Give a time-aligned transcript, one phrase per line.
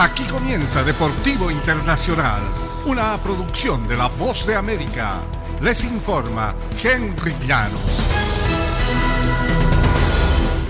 [0.00, 2.40] Aquí comienza Deportivo Internacional,
[2.86, 5.18] una producción de La Voz de América.
[5.60, 8.00] Les informa Henry Llanos.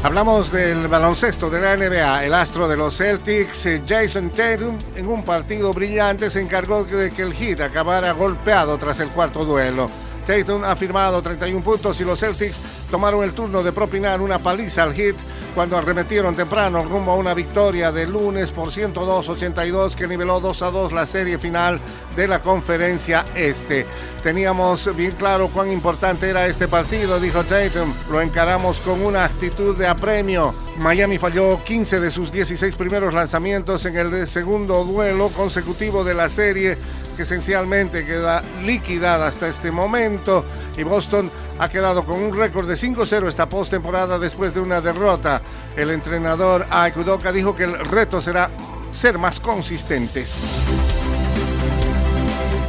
[0.03, 2.25] Hablamos del baloncesto de la NBA.
[2.25, 7.13] El astro de los Celtics, eh, Jason Tatum, en un partido brillante se encargó de
[7.13, 9.89] que el Heat acabara golpeado tras el cuarto duelo.
[10.27, 12.61] Tatum ha firmado 31 puntos y los Celtics
[12.91, 15.17] tomaron el turno de propinar una paliza al hit
[15.55, 20.71] cuando arremetieron temprano rumbo a una victoria de lunes por 102-82 que niveló 2 a
[20.71, 21.81] 2 la serie final
[22.17, 23.87] de la conferencia este.
[24.23, 27.93] Teníamos bien claro cuán importante era este partido, dijo Tatum.
[28.11, 30.55] Lo encaramos con una actitud de apremio.
[30.77, 36.29] Miami falló 15 de sus 16 primeros lanzamientos en el segundo duelo consecutivo de la
[36.29, 36.79] serie
[37.17, 40.45] que esencialmente queda liquidada hasta este momento
[40.77, 45.43] y Boston ha quedado con un récord de 5-0 esta postemporada después de una derrota.
[45.77, 48.51] El entrenador Aikudoka dijo que el reto será
[48.93, 50.47] ser más consistentes.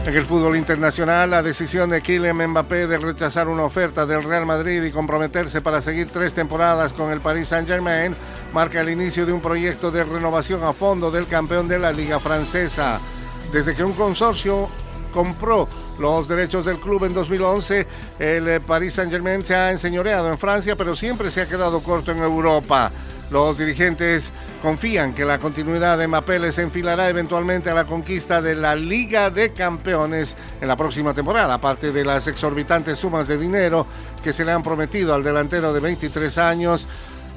[0.06, 4.46] En el fútbol internacional, la decisión de Kylian Mbappé de rechazar una oferta del Real
[4.46, 8.14] Madrid y comprometerse para seguir tres temporadas con el Paris Saint-Germain
[8.52, 12.20] marca el inicio de un proyecto de renovación a fondo del campeón de la Liga
[12.20, 13.00] Francesa.
[13.54, 14.68] Desde que un consorcio
[15.14, 15.70] compró
[16.02, 20.76] los derechos del club en 2011, el eh, Paris Saint-Germain se ha enseñoreado en Francia,
[20.76, 22.92] pero siempre se ha quedado corto en Europa.
[23.30, 28.56] Los dirigentes confían que la continuidad de Mbappé les enfilará eventualmente a la conquista de
[28.56, 33.88] la Liga de Campeones en la próxima temporada, aparte de las exorbitantes sumas de dinero
[34.22, 36.88] que se le han prometido al delantero de 23 años.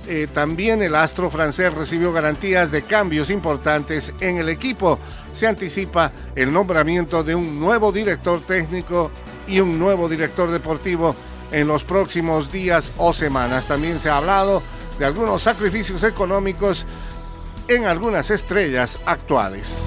[0.06, 4.98] Eh, también el astro francés recibió garantías de cambios importantes en el equipo.
[5.32, 9.10] Se anticipa el nombramiento de un nuevo director técnico
[9.46, 11.16] y un nuevo director deportivo
[11.52, 13.66] en los próximos días o semanas.
[13.66, 14.62] También se ha hablado
[14.98, 16.86] de algunos sacrificios económicos
[17.68, 19.86] en algunas estrellas actuales.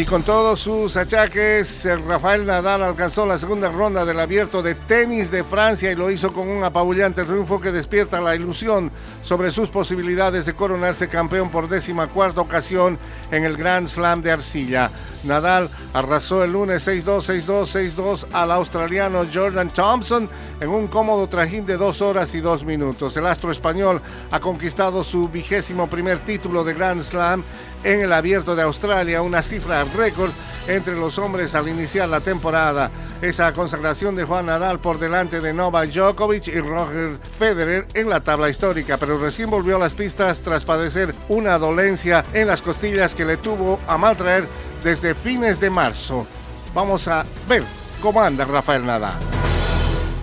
[0.00, 5.30] Y con todos sus achaques, Rafael Nadal alcanzó la segunda ronda del abierto de tenis
[5.30, 9.68] de Francia y lo hizo con un apabullante triunfo que despierta la ilusión sobre sus
[9.68, 12.98] posibilidades de coronarse campeón por décima cuarta ocasión
[13.30, 14.90] en el Grand Slam de Arcilla.
[15.24, 20.30] Nadal arrasó el lunes 6-2, 6-2, 6-2 al australiano Jordan Thompson
[20.60, 23.18] en un cómodo trajín de dos horas y dos minutos.
[23.18, 27.44] El astro español ha conquistado su vigésimo primer título de Grand Slam
[27.82, 30.32] en el Abierto de Australia, una cifra récord
[30.68, 32.90] entre los hombres al iniciar la temporada.
[33.22, 38.20] Esa consagración de Juan Nadal por delante de Novak Djokovic y Roger Federer en la
[38.20, 43.14] tabla histórica, pero recién volvió a las pistas tras padecer una dolencia en las costillas
[43.14, 44.48] que le tuvo a maltraer
[44.82, 46.26] desde fines de marzo.
[46.74, 47.64] Vamos a ver
[48.00, 49.18] cómo anda Rafael Nadal.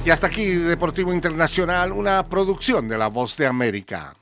[0.06, 4.14] Y hasta aquí Deportivo Internacional, una producción de La Voz de América.